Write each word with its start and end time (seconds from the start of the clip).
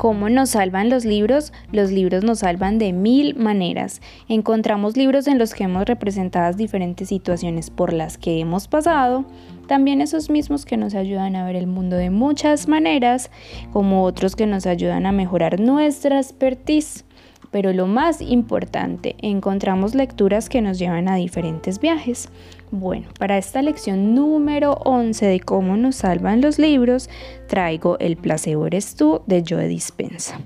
¿Cómo 0.00 0.30
nos 0.30 0.48
salvan 0.48 0.88
los 0.88 1.04
libros? 1.04 1.52
Los 1.72 1.90
libros 1.90 2.24
nos 2.24 2.38
salvan 2.38 2.78
de 2.78 2.94
mil 2.94 3.36
maneras. 3.36 4.00
Encontramos 4.28 4.96
libros 4.96 5.26
en 5.26 5.38
los 5.38 5.52
que 5.52 5.64
hemos 5.64 5.84
representadas 5.84 6.56
diferentes 6.56 7.10
situaciones 7.10 7.68
por 7.68 7.92
las 7.92 8.16
que 8.16 8.40
hemos 8.40 8.66
pasado, 8.66 9.26
también 9.66 10.00
esos 10.00 10.30
mismos 10.30 10.64
que 10.64 10.78
nos 10.78 10.94
ayudan 10.94 11.36
a 11.36 11.44
ver 11.44 11.54
el 11.54 11.66
mundo 11.66 11.96
de 11.96 12.08
muchas 12.08 12.66
maneras, 12.66 13.30
como 13.74 14.04
otros 14.04 14.36
que 14.36 14.46
nos 14.46 14.64
ayudan 14.64 15.04
a 15.04 15.12
mejorar 15.12 15.60
nuestra 15.60 16.18
expertise. 16.18 17.04
Pero 17.50 17.72
lo 17.72 17.86
más 17.86 18.20
importante, 18.20 19.16
encontramos 19.18 19.94
lecturas 19.94 20.48
que 20.48 20.62
nos 20.62 20.78
llevan 20.78 21.08
a 21.08 21.16
diferentes 21.16 21.80
viajes. 21.80 22.28
Bueno, 22.70 23.08
para 23.18 23.38
esta 23.38 23.60
lección 23.62 24.14
número 24.14 24.74
11 24.84 25.26
de 25.26 25.40
cómo 25.40 25.76
nos 25.76 25.96
salvan 25.96 26.40
los 26.40 26.58
libros, 26.58 27.10
traigo 27.48 27.98
El 27.98 28.16
placebo 28.16 28.66
eres 28.66 28.94
tú 28.94 29.22
de 29.26 29.42
Joe 29.46 29.66
Dispensa. 29.66 30.40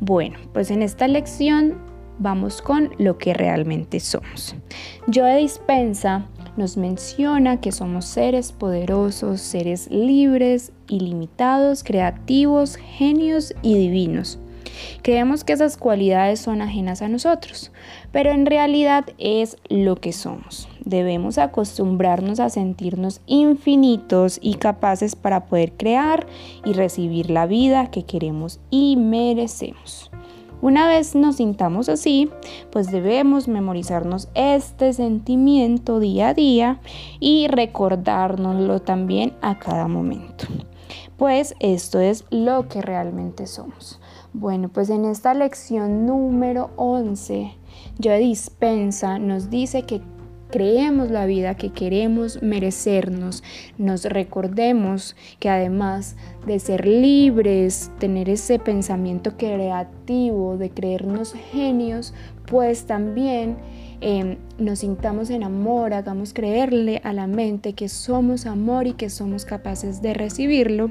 Bueno, 0.00 0.38
pues 0.52 0.70
en 0.70 0.82
esta 0.82 1.08
lección 1.08 1.78
vamos 2.18 2.60
con 2.60 2.90
lo 2.98 3.16
que 3.16 3.32
realmente 3.32 4.00
somos. 4.00 4.54
Joe 5.12 5.36
Dispensa 5.36 6.26
nos 6.56 6.76
menciona 6.76 7.60
que 7.60 7.72
somos 7.72 8.04
seres 8.06 8.52
poderosos, 8.52 9.40
seres 9.40 9.90
libres, 9.90 10.72
ilimitados, 10.88 11.84
creativos, 11.84 12.76
genios 12.76 13.54
y 13.62 13.78
divinos. 13.78 14.38
Creemos 15.02 15.44
que 15.44 15.52
esas 15.52 15.76
cualidades 15.76 16.40
son 16.40 16.62
ajenas 16.62 17.02
a 17.02 17.08
nosotros, 17.08 17.72
pero 18.12 18.30
en 18.30 18.46
realidad 18.46 19.04
es 19.18 19.56
lo 19.68 19.96
que 19.96 20.12
somos. 20.12 20.68
Debemos 20.84 21.38
acostumbrarnos 21.38 22.40
a 22.40 22.50
sentirnos 22.50 23.20
infinitos 23.26 24.38
y 24.40 24.54
capaces 24.54 25.16
para 25.16 25.46
poder 25.46 25.72
crear 25.72 26.26
y 26.64 26.72
recibir 26.72 27.30
la 27.30 27.46
vida 27.46 27.90
que 27.90 28.04
queremos 28.04 28.60
y 28.70 28.96
merecemos. 28.96 30.10
Una 30.62 30.88
vez 30.88 31.14
nos 31.14 31.36
sintamos 31.36 31.88
así, 31.90 32.30
pues 32.70 32.90
debemos 32.90 33.46
memorizarnos 33.46 34.28
este 34.34 34.94
sentimiento 34.94 36.00
día 36.00 36.28
a 36.28 36.34
día 36.34 36.80
y 37.20 37.46
recordárnoslo 37.48 38.80
también 38.80 39.34
a 39.42 39.58
cada 39.58 39.86
momento. 39.86 40.46
Pues 41.16 41.54
esto 41.60 42.00
es 42.00 42.24
lo 42.30 42.68
que 42.68 42.82
realmente 42.82 43.46
somos. 43.46 44.00
Bueno, 44.32 44.68
pues 44.68 44.90
en 44.90 45.04
esta 45.04 45.32
lección 45.34 46.06
número 46.06 46.70
11, 46.76 47.54
yo 47.98 48.14
Dispensa 48.16 49.18
nos 49.18 49.50
dice 49.50 49.82
que 49.82 50.02
creemos 50.50 51.10
la 51.10 51.26
vida 51.26 51.56
que 51.56 51.70
queremos 51.70 52.42
merecernos, 52.42 53.42
nos 53.78 54.04
recordemos 54.04 55.16
que 55.38 55.48
además 55.48 56.16
de 56.46 56.58
ser 56.58 56.86
libres, 56.86 57.90
tener 57.98 58.28
ese 58.28 58.58
pensamiento 58.58 59.36
creativo, 59.36 60.56
de 60.56 60.70
creernos 60.70 61.34
genios, 61.52 62.14
pues 62.46 62.86
también 62.86 63.56
em, 64.00 64.36
nos 64.58 64.80
sintamos 64.80 65.30
en 65.30 65.42
amor, 65.42 65.94
hagamos 65.94 66.32
creerle 66.32 67.00
a 67.04 67.12
la 67.12 67.26
mente 67.26 67.72
que 67.72 67.88
somos 67.88 68.46
amor 68.46 68.86
y 68.86 68.92
que 68.92 69.10
somos 69.10 69.44
capaces 69.44 70.02
de 70.02 70.14
recibirlo. 70.14 70.90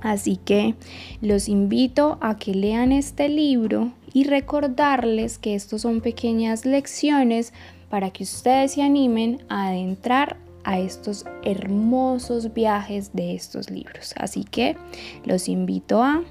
Así 0.00 0.36
que 0.36 0.76
los 1.20 1.48
invito 1.48 2.18
a 2.20 2.36
que 2.36 2.54
lean 2.54 2.92
este 2.92 3.28
libro 3.28 3.92
y 4.12 4.24
recordarles 4.24 5.38
que 5.38 5.54
estos 5.54 5.82
son 5.82 6.00
pequeñas 6.00 6.64
lecciones 6.64 7.52
para 7.88 8.10
que 8.10 8.24
ustedes 8.24 8.72
se 8.72 8.82
animen 8.82 9.44
a 9.48 9.68
adentrar 9.68 10.36
a 10.64 10.78
estos 10.78 11.24
hermosos 11.42 12.52
viajes 12.52 13.12
de 13.14 13.34
estos 13.34 13.70
libros. 13.70 14.14
Así 14.18 14.44
que 14.44 14.76
los 15.24 15.48
invito 15.48 16.02
a 16.02 16.22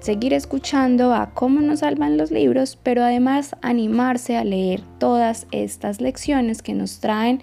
seguir 0.00 0.32
escuchando 0.34 1.14
a 1.14 1.30
cómo 1.30 1.60
nos 1.60 1.80
salvan 1.80 2.16
los 2.16 2.30
libros, 2.30 2.78
pero 2.82 3.02
además 3.02 3.56
animarse 3.62 4.36
a 4.36 4.44
leer 4.44 4.82
todas 4.98 5.46
estas 5.52 6.00
lecciones 6.00 6.62
que 6.62 6.74
nos 6.74 7.00
traen 7.00 7.42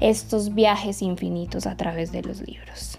estos 0.00 0.54
viajes 0.54 1.02
infinitos 1.02 1.66
a 1.66 1.76
través 1.76 2.12
de 2.12 2.22
los 2.22 2.40
libros. 2.40 2.98